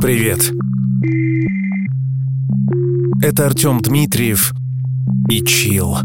[0.00, 0.50] Привет.
[3.20, 4.54] Это Артем Дмитриев
[5.28, 5.98] и Чил.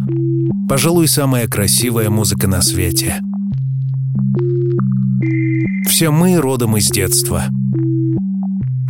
[0.68, 3.22] Пожалуй, самая красивая музыка на свете.
[5.88, 7.46] Все мы родом из детства.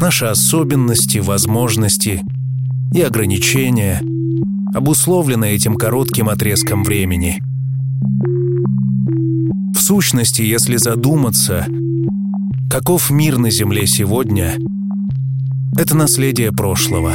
[0.02, 2.24] Наши особенности, возможности
[2.92, 4.02] и ограничения
[4.74, 7.44] обусловлены этим коротким отрезком времени.
[9.76, 11.68] В сущности, если задуматься,
[12.72, 14.56] каков мир на Земле сегодня,
[15.78, 17.14] это наследие прошлого.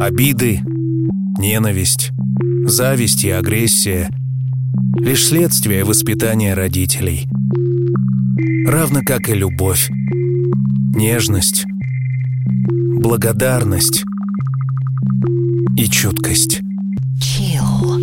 [0.00, 0.60] Обиды,
[1.38, 2.12] ненависть,
[2.66, 4.10] зависть и агрессия—
[4.98, 7.28] лишь следствие воспитания родителей.
[8.66, 9.90] Равно как и любовь,
[10.94, 11.64] нежность,
[12.96, 14.04] благодарность
[15.76, 16.60] и чуткость.
[17.18, 17.98] Chill.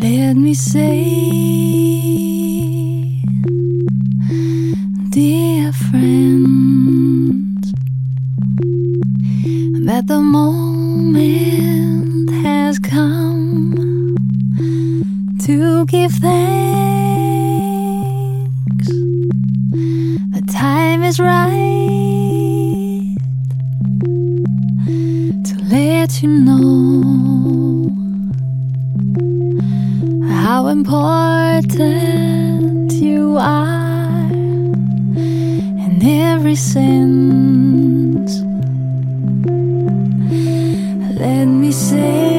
[0.00, 1.89] Let me say,
[5.10, 7.58] dear friend,
[9.84, 14.14] that the moment has come
[15.40, 16.46] to give thanks.
[20.30, 21.56] The time is right
[25.44, 27.90] to let you know
[30.28, 33.89] how important you are
[36.50, 38.40] every sense.
[41.20, 42.29] Let me say,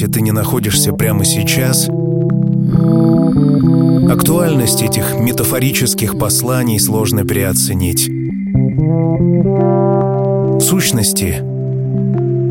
[0.00, 1.88] возрасте ты не находишься прямо сейчас,
[4.10, 8.10] актуальность этих метафорических посланий сложно переоценить.
[10.62, 11.40] Сущности,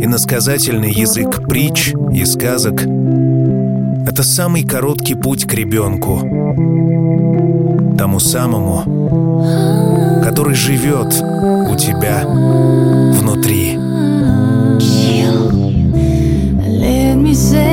[0.03, 2.81] иносказательный язык притч и сказок—
[4.07, 6.19] это самый короткий путь к ребенку,
[7.97, 8.83] тому самому,
[10.23, 11.13] который живет
[11.69, 13.88] у тебя внутри.
[17.29, 17.68] you say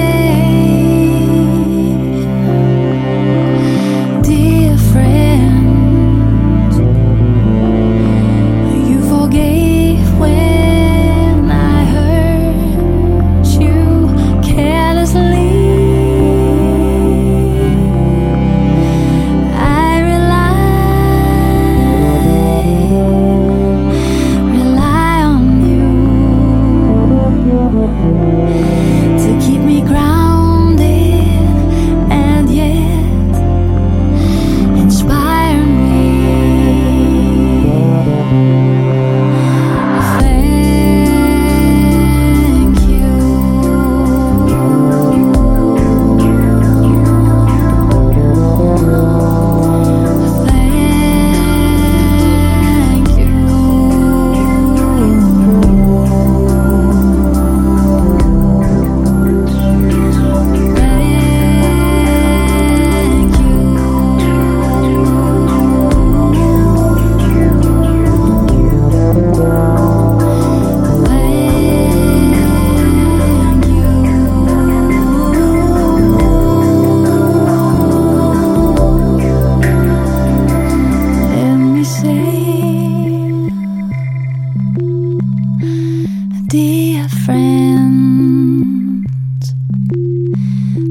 [86.49, 89.05] dear friend,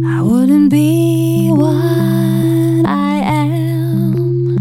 [0.05, 4.57] I wouldn't be what I am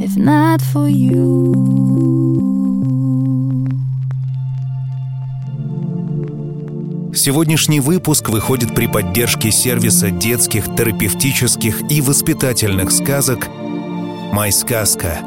[0.00, 1.54] if not for you.
[7.14, 13.48] Сегодняшний выпуск выходит при поддержке сервиса детских, терапевтических и воспитательных сказок
[14.32, 15.20] «Майсказка»,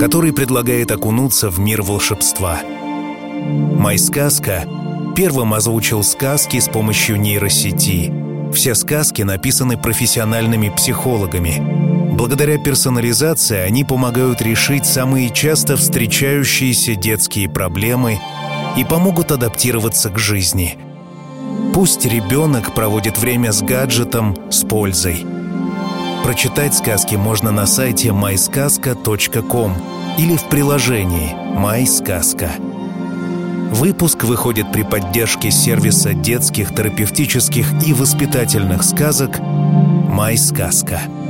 [0.00, 2.60] который предлагает окунуться в мир волшебства–
[3.78, 4.64] «Май сказка»
[5.16, 8.12] первым озвучил сказки с помощью нейросети.
[8.54, 11.62] Все сказки написаны профессиональными психологами.
[12.14, 18.20] Благодаря персонализации они помогают решить самые часто встречающиеся детские проблемы
[18.76, 20.78] и помогут адаптироваться к жизни–
[21.74, 25.26] Пусть ребенок проводит время с гаджетом с пользой.
[26.22, 29.74] Прочитать сказки можно на сайте mysказка.com
[30.18, 32.50] или в приложении «Майсказка».
[33.72, 41.00] Выпуск выходит при поддержке сервиса детских терапевтических и воспитательных сказок «Майсказка».
[41.00, 41.21] Итак,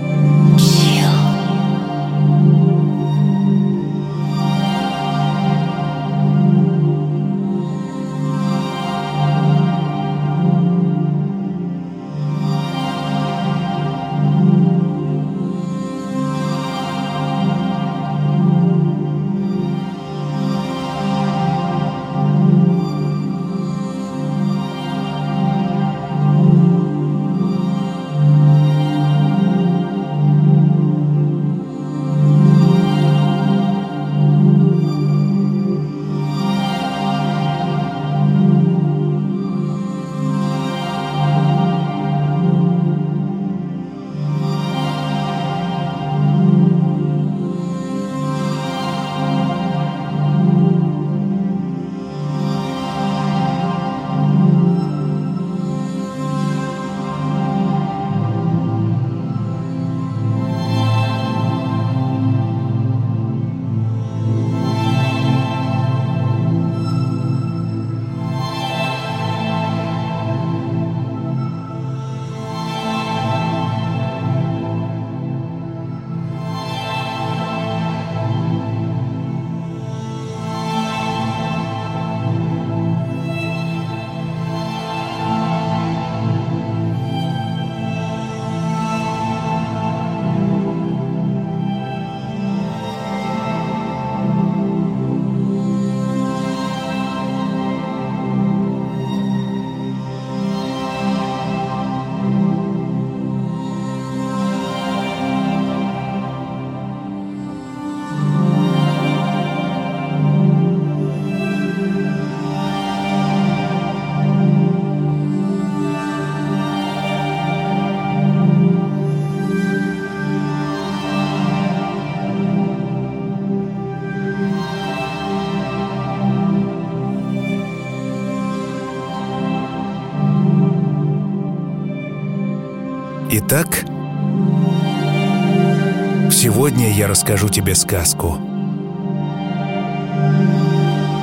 [136.63, 138.39] сегодня я расскажу тебе сказку.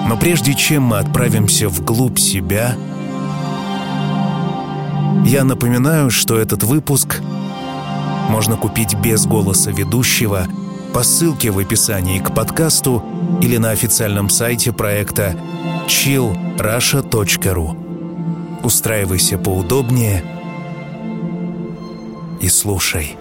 [0.09, 2.75] Но прежде чем мы отправимся вглубь себя,
[5.25, 7.21] я напоминаю, что этот выпуск
[8.27, 10.45] можно купить без голоса ведущего
[10.93, 13.01] по ссылке в описании к подкасту
[13.41, 15.37] или на официальном сайте проекта
[15.87, 17.77] chillrusha.ru.
[18.65, 20.21] Устраивайся поудобнее–
[22.41, 23.18] и слушай.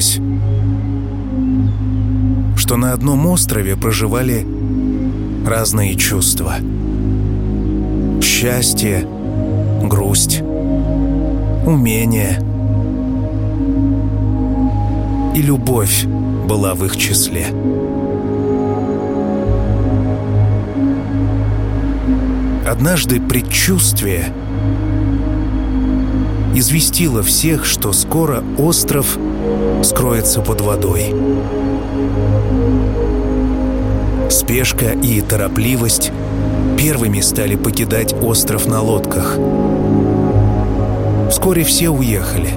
[0.00, 0.20] Случилось,
[2.56, 4.46] что на одном острове проживали
[5.46, 6.56] разные чувства.
[8.22, 9.06] Счастье,
[9.82, 10.42] грусть,
[11.66, 12.38] умение
[15.34, 17.46] и любовь была в их числе.
[22.66, 24.32] Однажды предчувствие
[26.54, 29.18] известило всех, что скоро остров
[29.82, 31.14] скроется под водой.
[34.30, 36.12] Спешка и торопливость
[36.76, 39.38] первыми стали покидать остров на лодках.
[41.30, 42.50] Вскоре все уехали.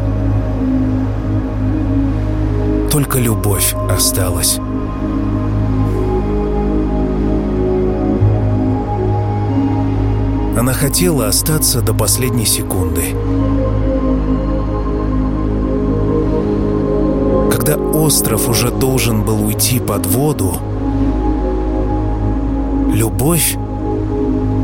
[2.92, 4.60] Только любовь осталась.
[10.60, 13.16] Она хотела остаться до последней секунды.
[18.10, 20.56] Остров уже должен был уйти под воду,
[22.92, 23.56] любовь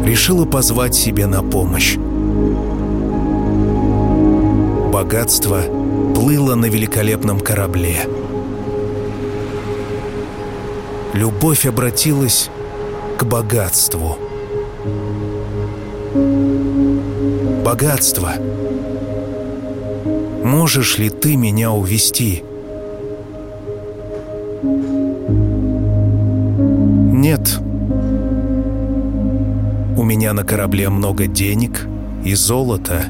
[0.03, 1.95] решила позвать себе на помощь.
[4.91, 5.61] Богатство
[6.15, 8.09] плыло на великолепном корабле.
[11.13, 12.49] Любовь обратилась
[13.19, 14.17] к богатству.
[17.63, 18.31] Богатство.
[20.43, 22.43] Можешь ли ты меня увести?
[30.25, 31.87] Меня на корабле много денег
[32.23, 33.03] и золота.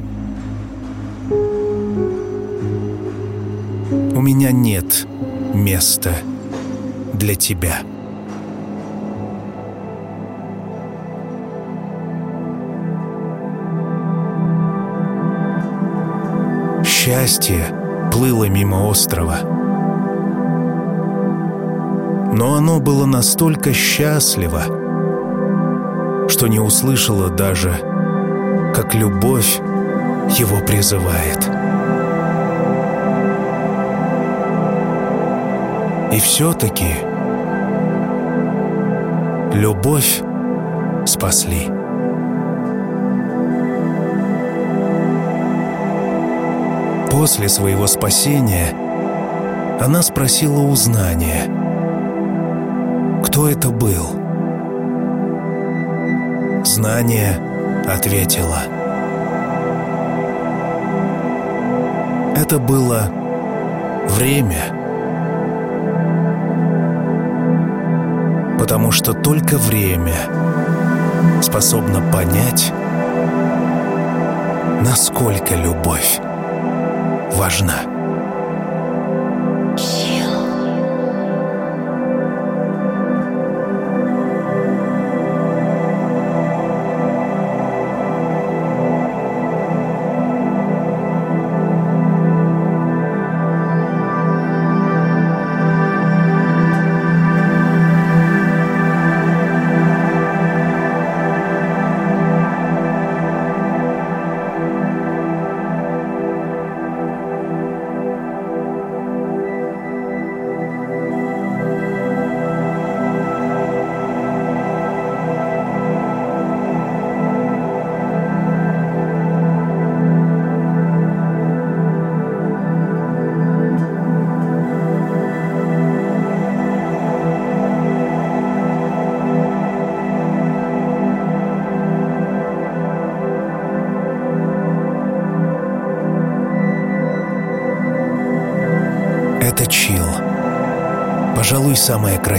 [3.90, 5.08] У меня нет
[5.54, 6.12] места
[7.14, 7.78] для тебя.
[16.84, 17.64] Счастье
[18.12, 19.38] плыло мимо острова.
[22.34, 24.85] Но оно было настолько счастливо,
[26.36, 27.72] что не услышала даже,
[28.76, 29.58] как любовь
[30.38, 31.50] его призывает.
[36.12, 36.94] И все-таки
[39.54, 40.22] любовь
[41.06, 41.72] спасли.
[47.12, 48.76] После своего спасения
[49.80, 51.46] она спросила узнания,
[53.24, 54.25] кто это был.
[56.76, 57.40] Знание
[57.88, 58.64] ответила.
[62.36, 63.10] Это было
[64.10, 64.60] время,
[68.60, 70.18] потому что только время
[71.42, 72.74] способно понять,
[74.82, 76.20] насколько любовь
[77.36, 77.95] важна.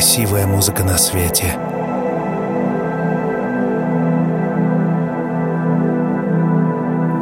[0.07, 1.59] Красивая музыка на свете.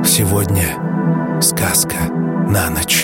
[0.05, 1.97] Сегодня сказка
[2.47, 3.04] на ночь.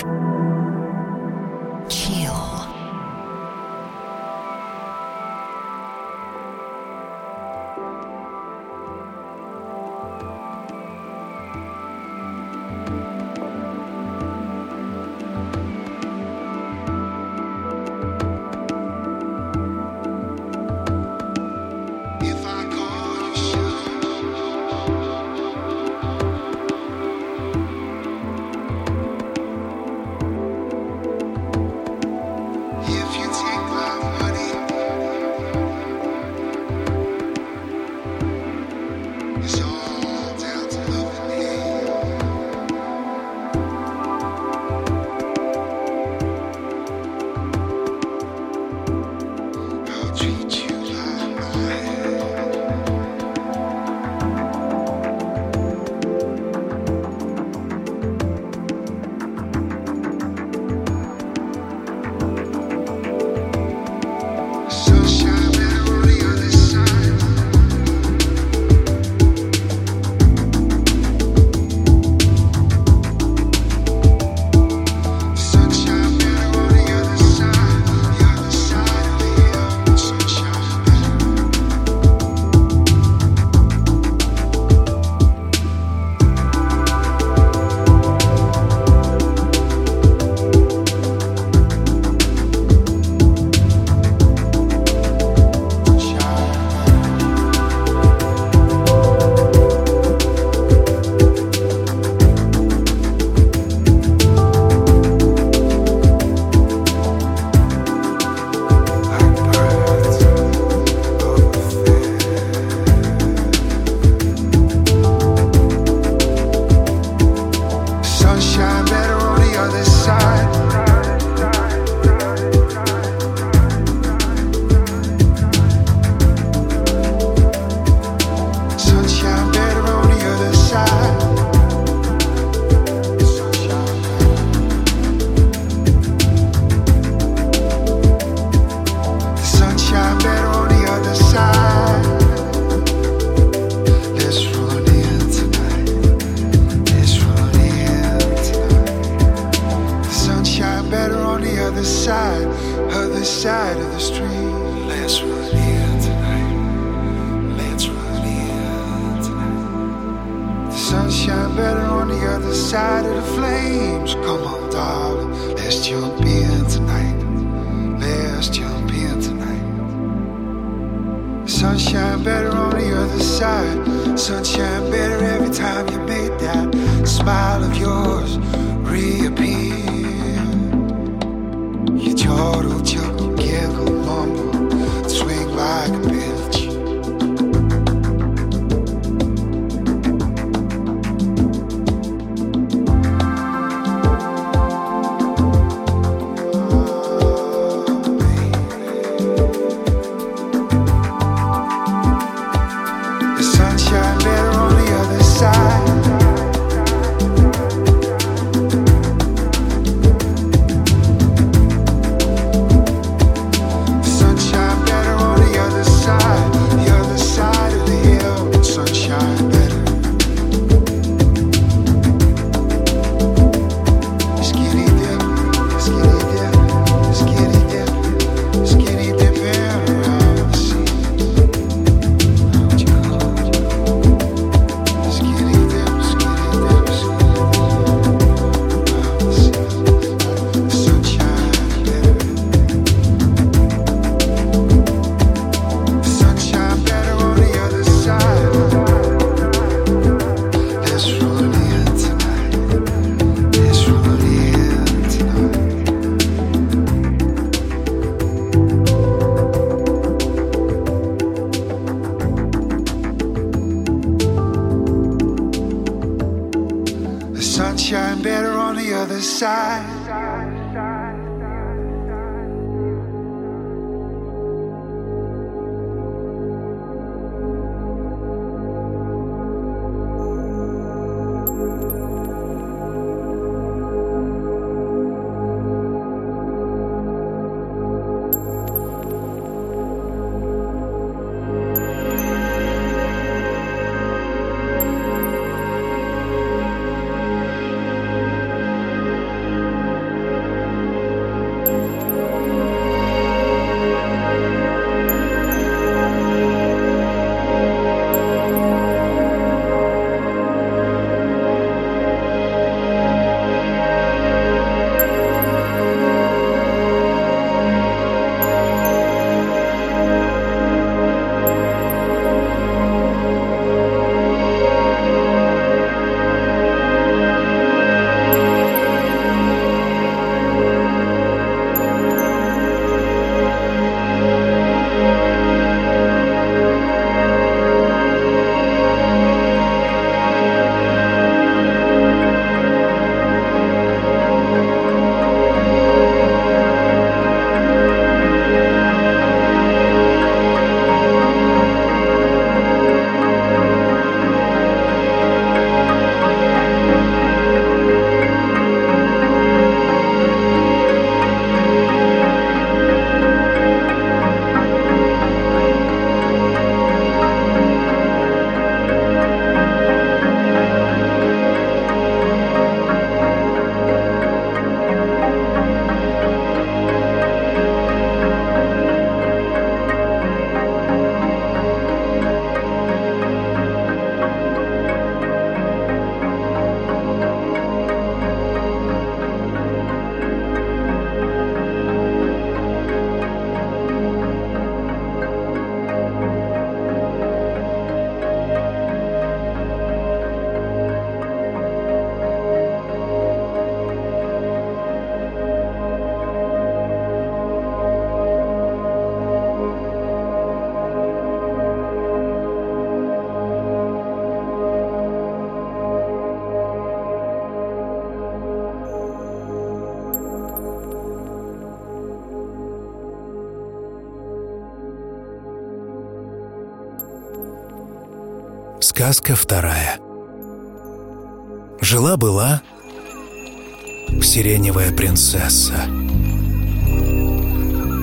[435.21, 435.85] принцесса,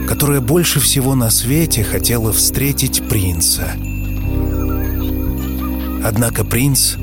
[0.07, 3.73] которая больше всего на свете хотела встретить принца.
[6.05, 6.95] Однако принц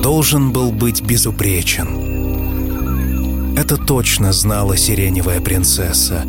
[0.00, 3.56] должен был быть безупречен.
[3.58, 6.22] Это точно знала сиреневая принцесса.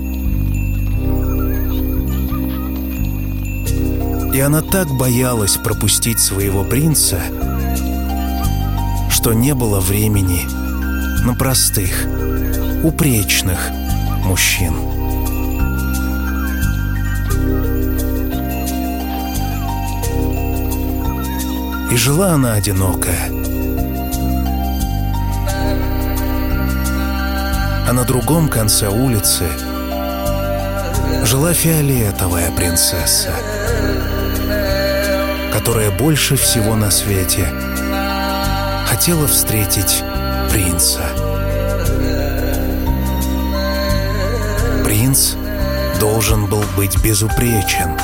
[4.34, 7.20] И она так боялась пропустить своего принца,
[9.12, 10.48] что не было времени
[11.24, 12.08] на простых
[12.88, 13.70] упречных
[14.24, 14.74] мужчин.
[21.92, 23.30] И жила она одинокая.
[27.90, 29.44] А на другом конце улицы
[31.26, 33.34] жила фиолетовая принцесса,
[35.52, 37.48] которая больше всего на свете
[38.86, 40.04] хотела встретить
[40.50, 41.27] принца.
[44.98, 45.36] Принц
[46.00, 47.96] должен был быть безупречен.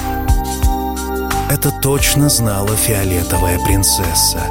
[1.49, 4.41] Это точно знала фиолетовая принцесса.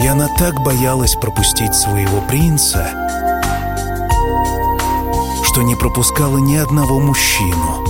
[0.00, 2.86] И она так боялась пропустить своего принца,
[5.42, 7.84] что не пропускала ни одного мужчину.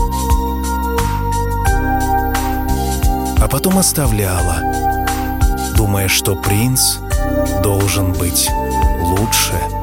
[3.43, 4.57] А потом оставляла,
[5.77, 6.97] думая, что принц
[7.63, 8.49] должен быть
[9.03, 9.74] лучше.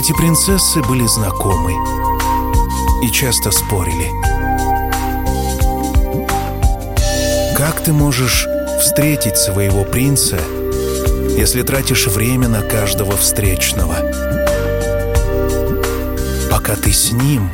[0.00, 1.74] Эти принцессы были знакомы
[3.04, 4.08] и часто спорили.
[7.54, 8.48] Как ты можешь
[8.80, 10.38] встретить своего принца,
[11.36, 13.96] если тратишь время на каждого встречного?
[16.50, 17.50] Пока ты с ним,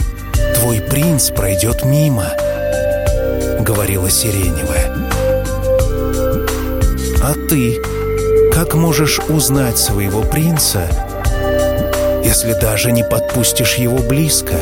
[0.55, 2.31] твой принц пройдет мимо,
[3.67, 4.95] говорила Сиреневая.
[7.21, 7.83] А ты
[8.53, 10.89] как можешь узнать своего принца,
[12.25, 14.55] если даже не подпустишь его близко?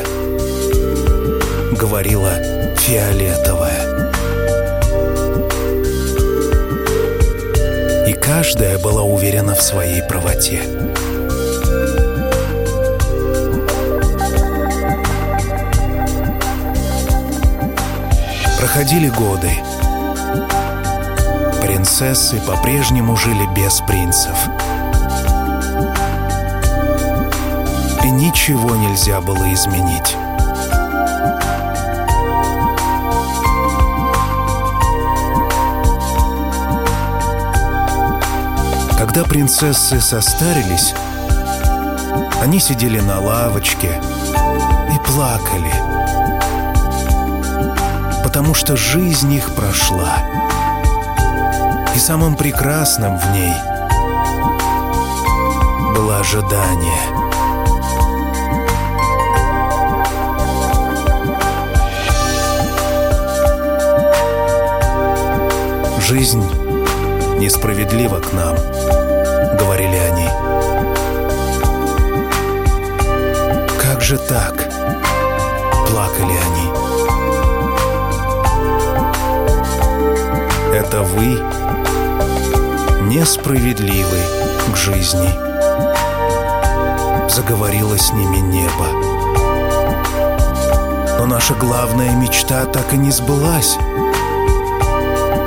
[1.71, 2.31] Говорила
[2.77, 4.11] Фиолетовая.
[8.07, 10.61] И каждая была уверена в своей правоте.
[18.65, 19.51] Проходили годы.
[21.61, 24.35] Принцессы по-прежнему жили без принцев.
[28.03, 30.15] И ничего нельзя было изменить.
[38.97, 40.95] Когда принцессы состарились,
[42.41, 44.01] они сидели на лавочке
[44.91, 45.71] и плакали,
[48.35, 50.17] потому что жизнь их прошла,
[51.95, 53.53] и самым прекрасным в ней
[55.95, 56.99] было ожидание.
[66.01, 66.43] Жизнь
[67.39, 68.57] несправедлива к нам,
[69.57, 70.27] говорили они.
[73.81, 74.55] Как же так?
[75.87, 76.54] Плакали они.
[80.95, 81.37] Это вы
[83.09, 84.17] несправедливы
[84.71, 85.29] к жизни.
[87.29, 88.87] Заговорило с ними небо.
[91.19, 93.77] Но наша главная мечта так и не сбылась,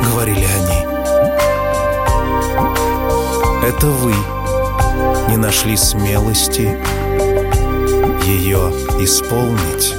[0.02, 0.87] говорили они.
[3.66, 4.14] Это вы
[5.30, 6.78] не нашли смелости
[8.26, 9.94] ее исполнить,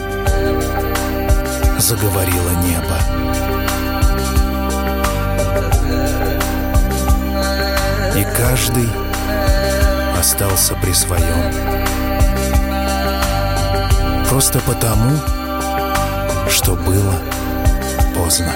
[1.79, 3.38] заговорило небо.
[8.19, 8.89] И каждый
[10.19, 11.53] остался при своем.
[14.27, 15.17] Просто потому,
[16.49, 17.15] что было
[18.13, 18.51] поздно.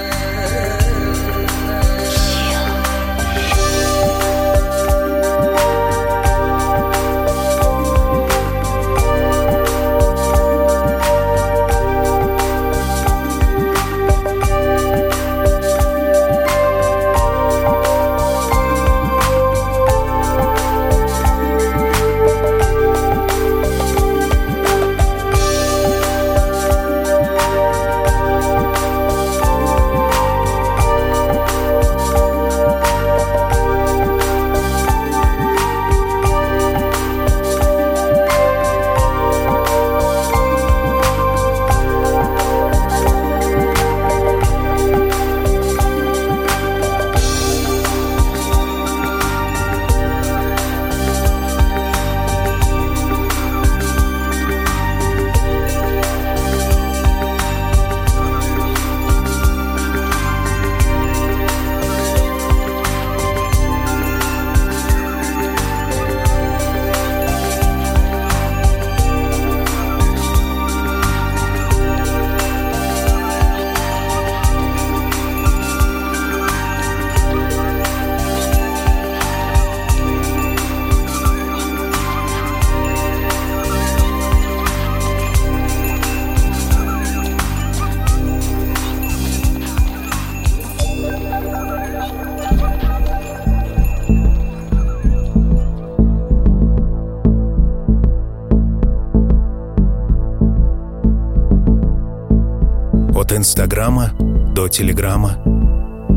[103.44, 104.14] Инстаграма
[104.56, 105.36] до Телеграма,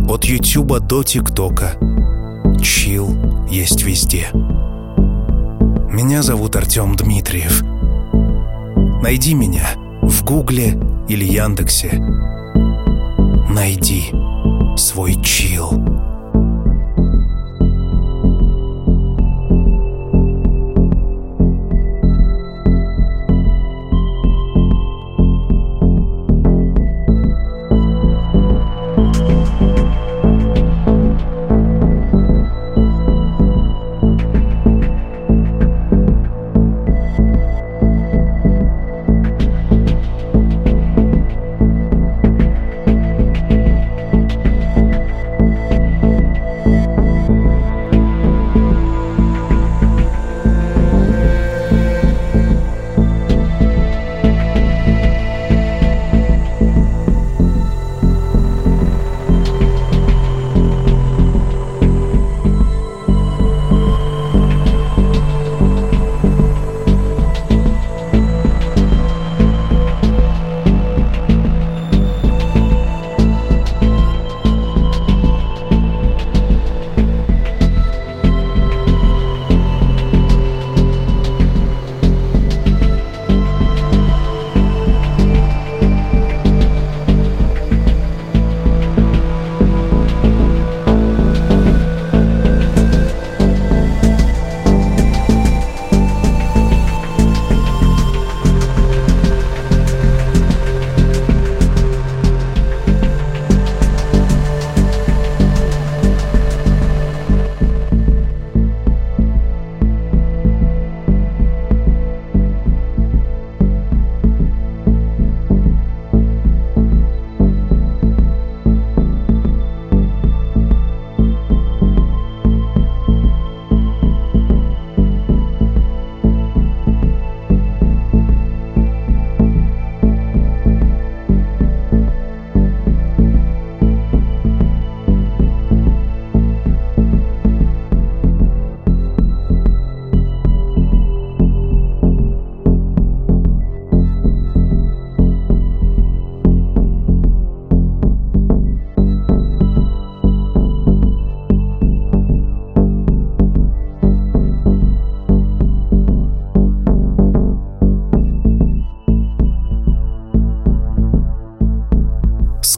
[0.08, 1.72] от Ютуба до ТикТока.
[2.62, 3.18] Чил
[3.50, 4.28] есть везде.
[5.90, 7.64] Меня зовут Артем Дмитриев.
[9.02, 9.66] Найди меня
[10.02, 12.00] в Гугле или Яндексе.
[13.50, 14.12] Найди
[14.76, 15.72] свой чил.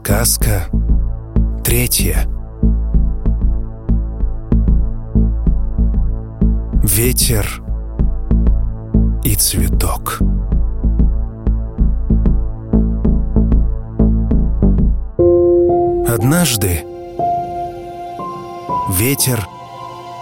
[0.09, 0.65] Сказка
[1.63, 2.25] третья.
[6.81, 7.61] Ветер
[9.23, 10.17] и цветок.
[16.07, 16.83] Однажды
[18.89, 19.47] ветер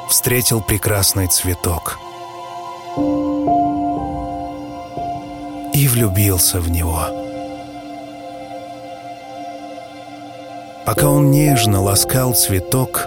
[0.10, 1.98] встретил прекрасный цветок
[5.74, 7.27] и влюбился в него.
[10.88, 13.06] Пока он нежно ласкал цветок,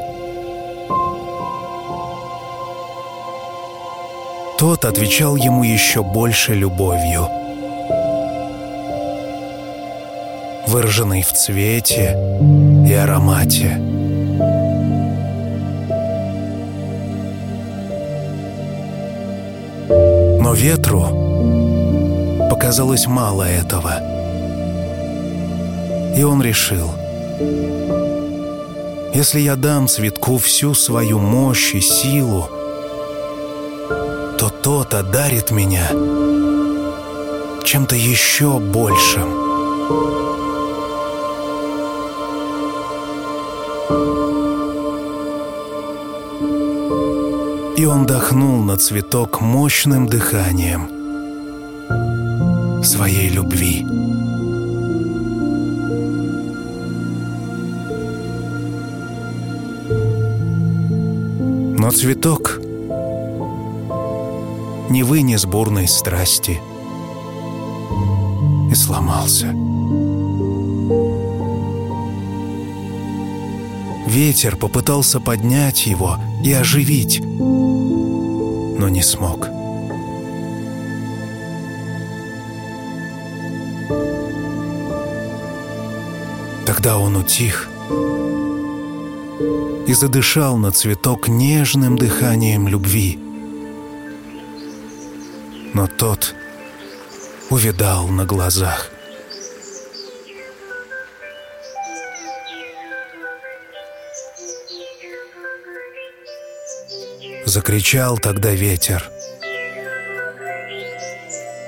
[4.58, 7.26] тот отвечал ему еще больше любовью,
[10.66, 12.18] выраженной в цвете
[12.86, 13.78] и аромате.
[20.38, 21.06] Но ветру
[22.50, 23.94] показалось мало этого.
[26.14, 26.99] И он решил,
[29.20, 32.48] если я дам цветку всю свою мощь и силу,
[34.38, 35.90] то тот одарит меня
[37.64, 39.30] чем-то еще большим.
[47.76, 50.88] И он дохнул на цветок мощным дыханием
[52.82, 54.09] своей любви.
[61.80, 62.60] Но цветок
[64.90, 66.60] не вынес бурной страсти
[68.70, 69.46] и сломался.
[74.06, 79.48] Ветер попытался поднять его и оживить, но не смог.
[86.66, 87.70] Тогда он утих
[89.90, 93.18] и задышал на цветок нежным дыханием любви.
[95.74, 96.32] Но тот
[97.50, 98.88] увидал на глазах.
[107.44, 109.10] Закричал тогда ветер.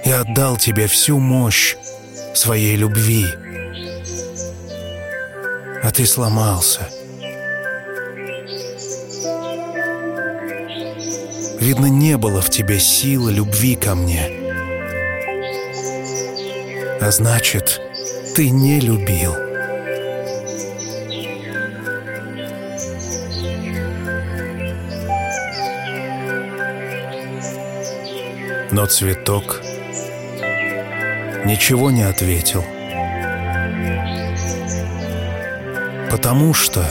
[0.05, 1.75] и отдал тебе всю мощь
[2.35, 3.27] своей любви,
[5.83, 6.92] а ты сломался»
[11.63, 14.29] Видно, не было в тебе силы любви ко мне.
[17.01, 17.81] А значит,
[18.35, 19.33] ты не любил.
[28.73, 29.63] Но цветок
[31.45, 32.65] ничего не ответил.
[36.11, 36.85] Потому что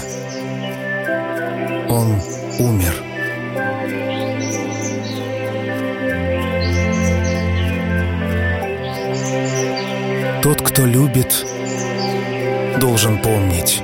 [1.89, 2.21] он
[2.57, 3.10] умер.
[10.41, 11.45] Тот, кто любит,
[12.79, 13.83] должен помнить,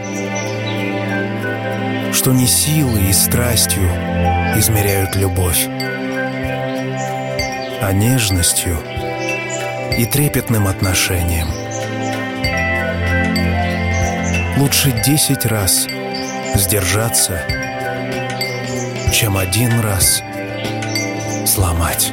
[2.14, 3.84] что не силой и страстью
[4.58, 5.68] измеряют любовь,
[7.80, 8.80] а нежностью
[10.00, 11.48] и трепетным отношением.
[14.58, 15.86] Лучше десять раз
[16.56, 17.44] сдержаться,
[19.14, 20.24] чем один раз
[21.46, 22.12] сломать.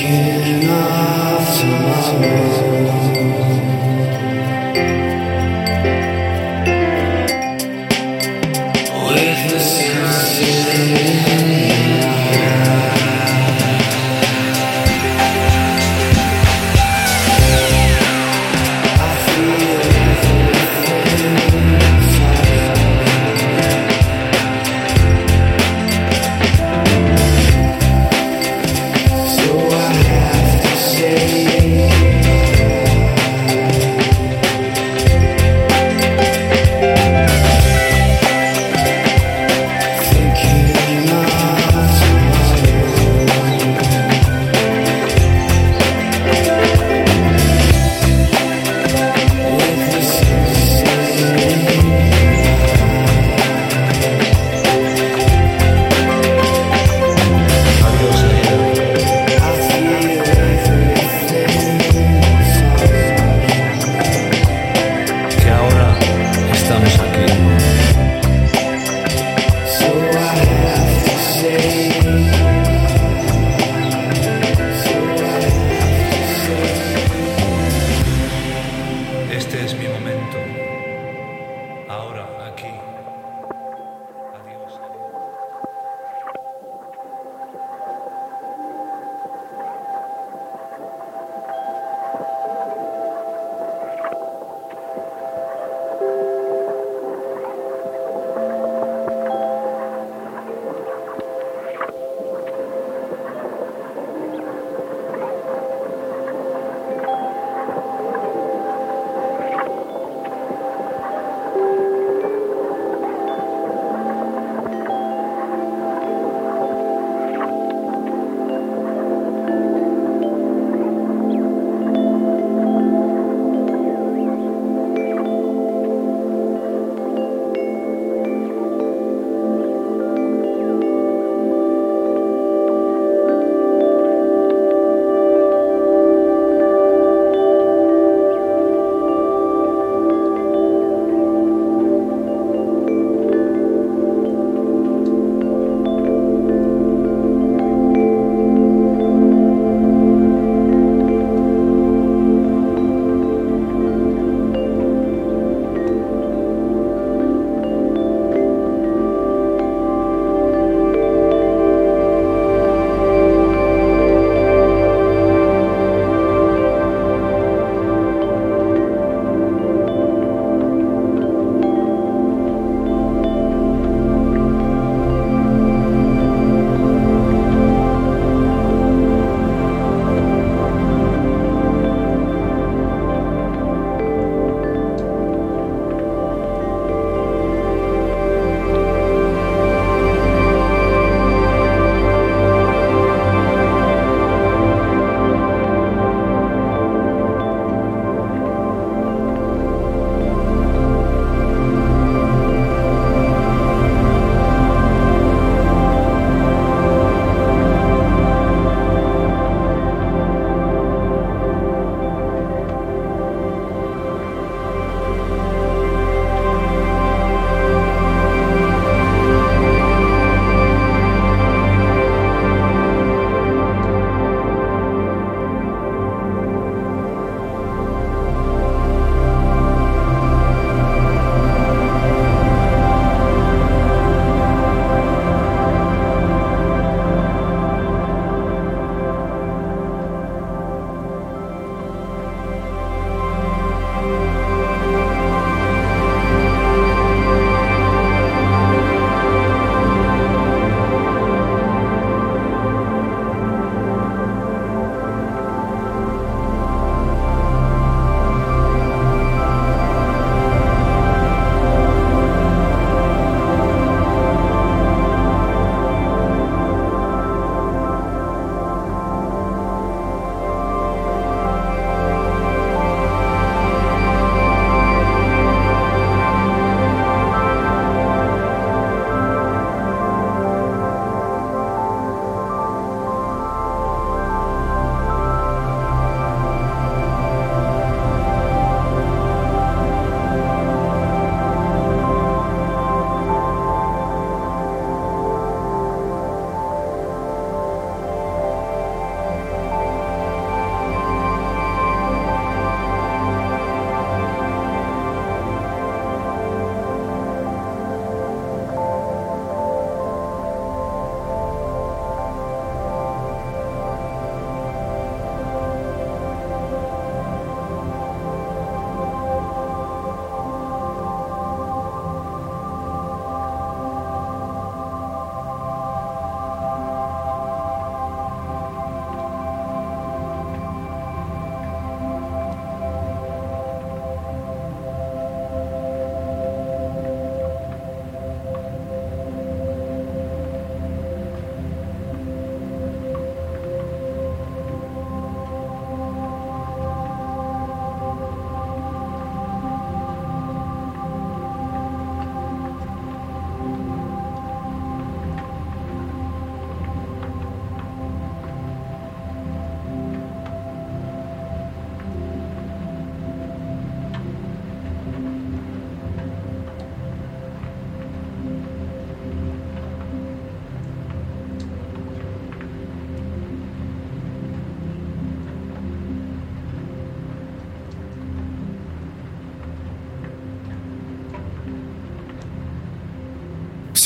[0.00, 3.09] King of tomorrow.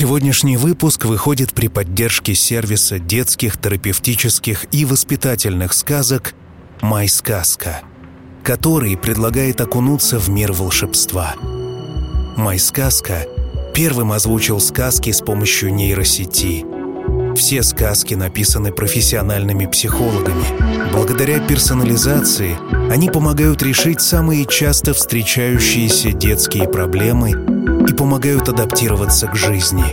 [0.05, 6.35] Сегодняшний выпуск выходит при поддержке сервиса детских терапевтических и воспитательных сказок
[6.83, 7.81] «Май сказка»,
[8.43, 11.35] который предлагает окунуться в мир волшебства.
[12.37, 13.27] «Май сказка»
[13.75, 16.67] первым озвучил сказки с помощью нейросети.
[17.35, 20.93] Все сказки написаны профессиональными психологами.
[20.93, 22.59] Благодаря персонализации
[22.93, 27.54] они помогают решить самые часто встречающиеся детские проблемы
[27.89, 29.85] и помогают адаптироваться к жизни.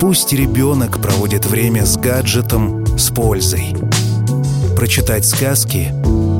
[0.00, 3.74] Пусть ребенок проводит время с гаджетом с пользой.
[4.76, 5.92] Прочитать сказки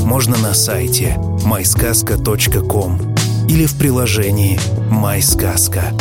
[0.05, 2.99] можно на сайте mysказка.com
[3.49, 4.59] или в приложении
[4.91, 5.93] «Майсказка».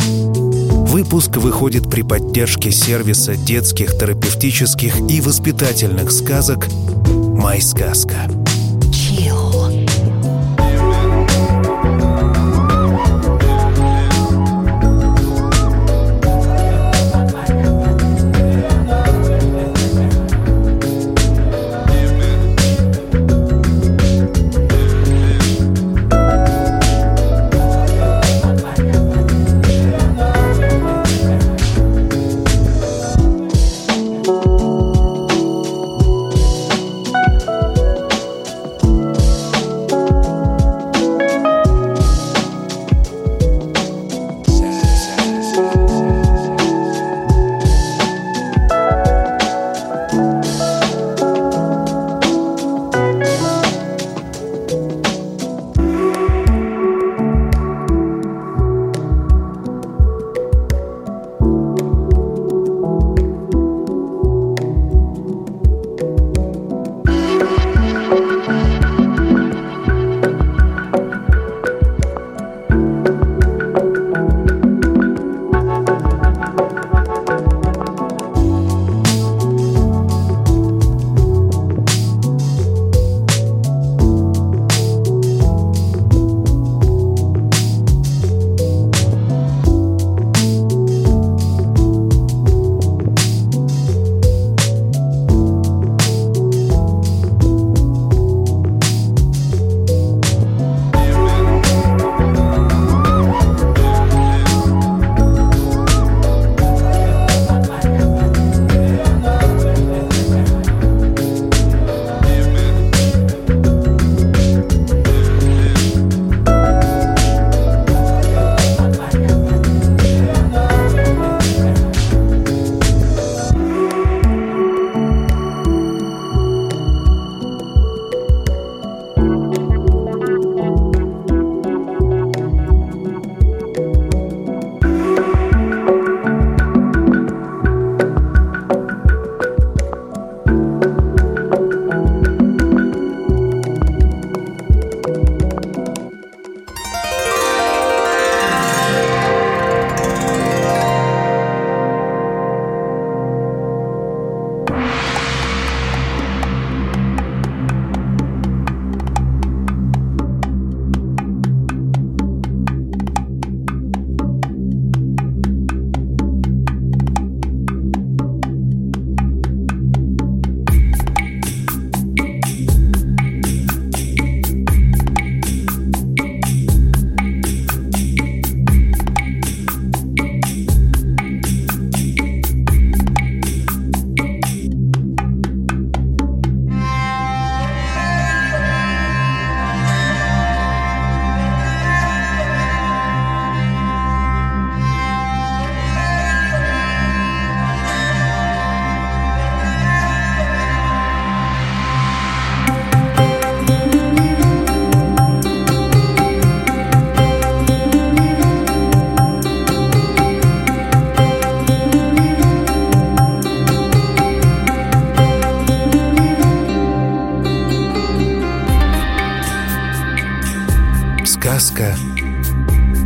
[0.94, 6.68] Выпуск выходит при поддержке сервиса детских терапевтических и воспитательных сказок
[7.06, 8.28] «Майсказка».
[8.28, 8.43] Сказка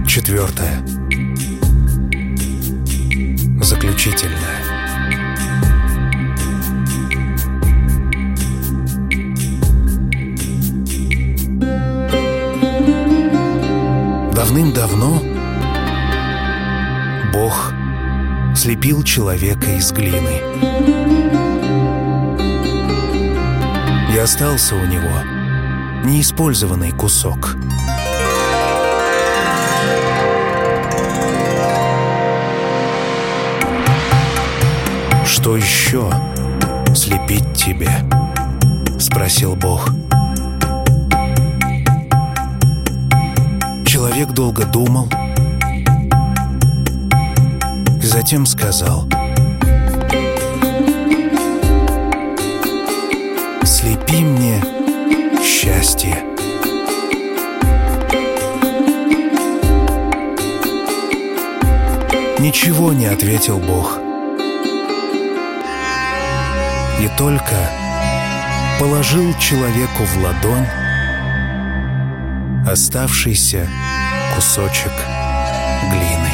[0.07, 0.81] четвертая.
[3.61, 4.63] Заключительная.
[14.33, 15.21] Давным-давно
[17.33, 17.73] Бог
[18.55, 20.41] слепил человека из глины.
[24.15, 25.25] И остался у него
[26.05, 27.57] неиспользованный кусок—
[35.49, 36.13] что еще
[36.95, 37.91] слепить тебе?»—
[38.99, 39.89] спросил Бог.
[43.87, 45.09] Человек долго думал
[48.03, 49.09] и затем сказал
[53.65, 54.63] «Слепи мне
[55.43, 56.25] счастье».
[62.39, 64.08] Ничего не ответил Бог.
[67.01, 67.57] И только
[68.81, 70.67] положил человеку в ладонь
[72.67, 73.69] оставшийся
[74.35, 74.93] кусочек
[75.91, 76.28] глины.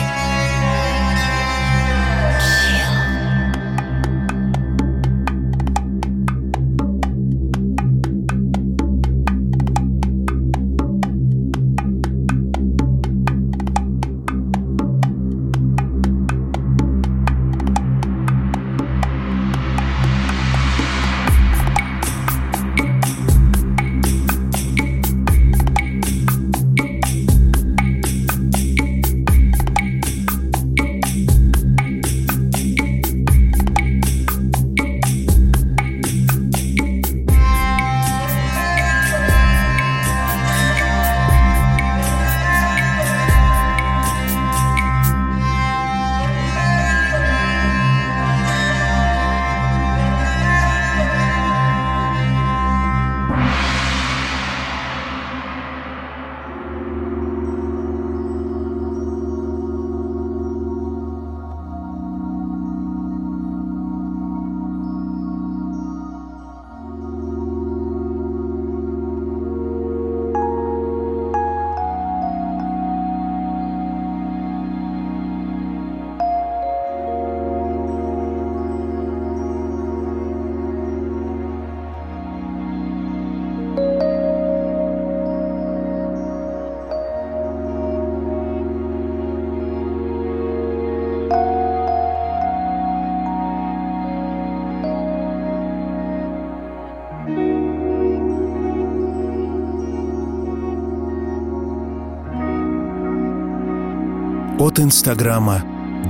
[104.75, 105.62] От Инстаграма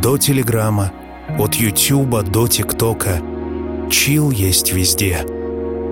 [0.02, 0.90] до Телеграма,
[1.38, 3.20] от Ютуба до ТикТока.
[3.90, 5.18] Чил есть везде.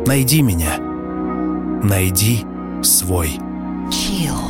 [0.07, 0.79] Найди меня.
[1.83, 2.47] Найди
[2.83, 3.39] свой.
[3.91, 4.42] Chill.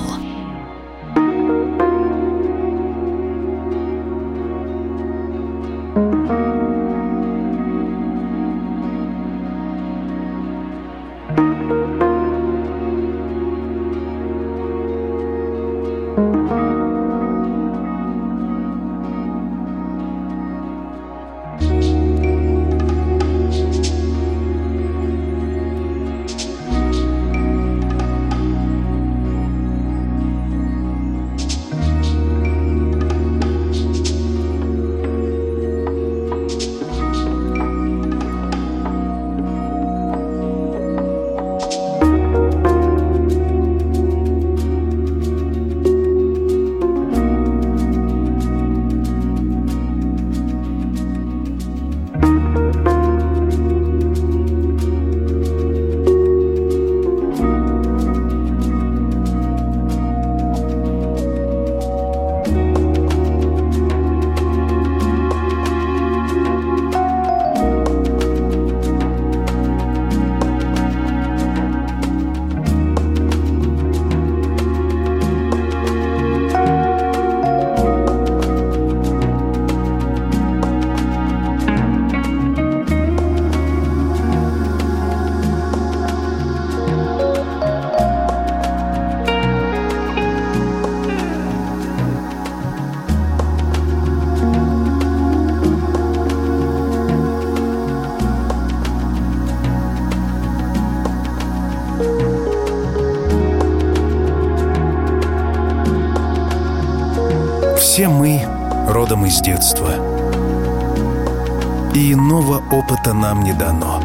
[113.22, 114.00] Нам не дано.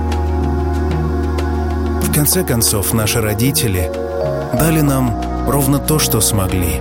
[2.04, 3.92] В конце концов, наши родители
[4.54, 6.80] дали нам ровно то, что смогли.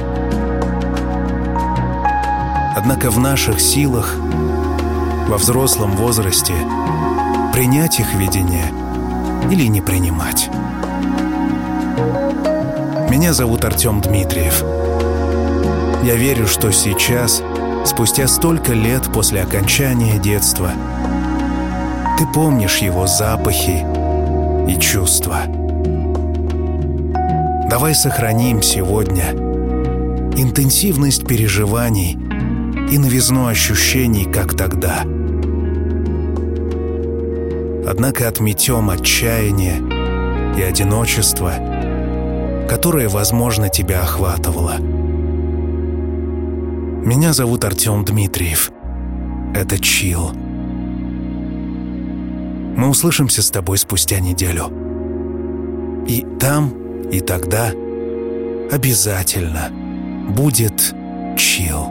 [2.76, 4.16] Однако в наших силах,
[5.28, 6.52] во взрослом возрасте,
[7.54, 8.70] принять их видение
[9.50, 10.50] или не принимать.
[13.08, 14.62] Меня зовут Артем Дмитриев.
[16.04, 17.42] Я верю, что сейчас,
[17.86, 20.72] спустя столько лет после окончания детства,
[22.18, 23.84] Ты помнишь его запахи
[24.66, 25.40] и чувства.
[27.68, 29.32] Давай сохраним сегодня
[30.34, 32.18] интенсивность переживаний
[32.90, 35.02] и новизну ощущений, как тогда.
[37.86, 39.82] Однако отметем отчаяние
[40.56, 41.52] и одиночество,
[42.66, 44.76] которое, возможно, тебя охватывало.
[47.04, 48.72] Меня зовут Артем Дмитриев.
[49.54, 50.32] Это Чил.
[52.76, 54.70] Мы услышимся с тобой спустя неделю.
[56.06, 57.72] И там, и тогда
[58.70, 59.70] обязательно
[60.28, 60.94] будет
[61.38, 61.86] чил.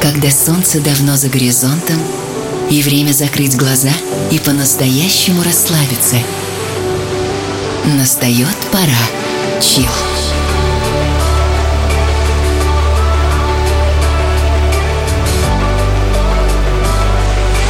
[0.00, 1.98] Когда солнце давно за горизонтом,
[2.70, 3.92] и время закрыть глаза
[4.30, 6.16] и по-настоящему расслабиться.
[7.84, 9.60] Настает пора.
[9.60, 10.11] Чил.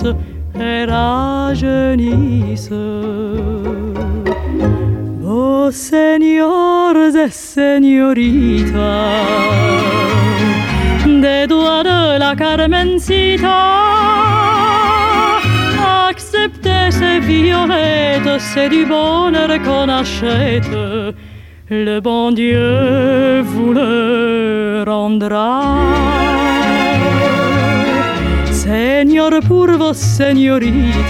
[0.00, 0.16] Ravissent
[0.58, 2.70] et rajeunissent.
[5.26, 8.74] Oh seigneurs et señoritas,
[11.06, 13.62] des doigts de la Carmencita,
[16.08, 20.68] acceptez ces violettes, c'est du bonheur qu'on achète.
[21.72, 25.76] Le bon Dieu vous le rendra.
[29.38, 31.06] Pour vos señoritas,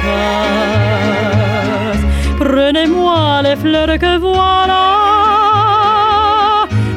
[2.39, 4.83] prenez-moi les fleurs que voilà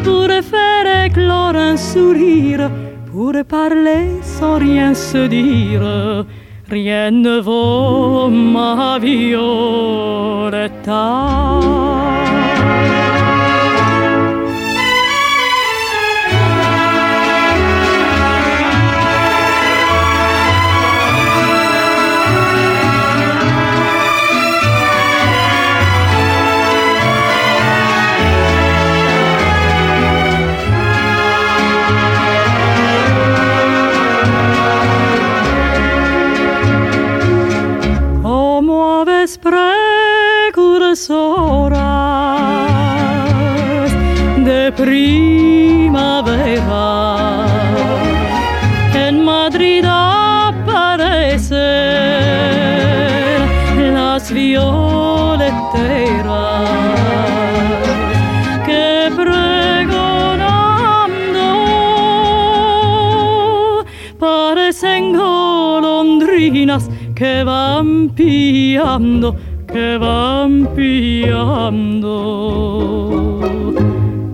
[0.04, 2.70] pour faire éclore un sourire,
[3.12, 6.26] pour parler sans rien se dire.
[6.70, 10.94] Rien ne vaut ma violetta.
[68.54, 69.36] Piando,
[69.66, 72.12] que van piando.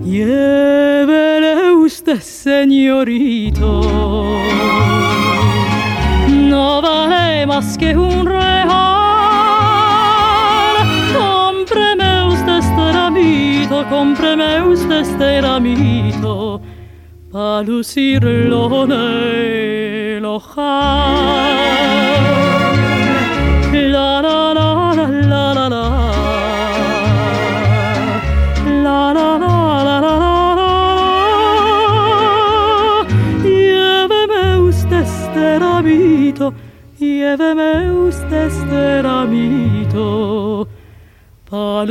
[0.04, 3.80] Llévele usted, señorito,
[6.28, 8.68] no vale más que un real.
[11.16, 16.60] Cómpreme usted este ramito, cómpreme usted este ramito,
[17.32, 19.60] pa' lucirlo en el.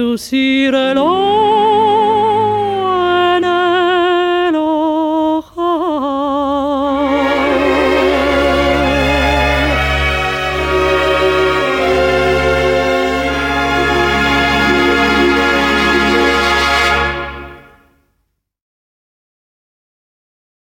[0.09, 1.58] adoucir l'ombre.